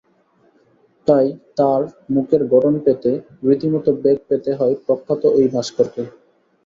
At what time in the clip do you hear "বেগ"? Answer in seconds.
4.03-4.17